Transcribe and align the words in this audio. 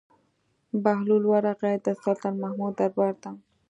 بهلول 0.83 1.23
ورغى 1.31 1.73
د 1.85 1.87
سلطان 2.01 2.33
محمود 2.43 2.73
دربار 2.79 3.13
ته. 3.23 3.29